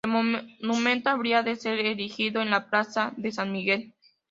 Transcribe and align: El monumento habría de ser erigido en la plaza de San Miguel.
El 0.03 0.09
monumento 0.13 1.11
habría 1.11 1.43
de 1.43 1.55
ser 1.55 1.77
erigido 1.77 2.41
en 2.41 2.49
la 2.49 2.67
plaza 2.71 3.13
de 3.17 3.31
San 3.31 3.51
Miguel. 3.51 3.93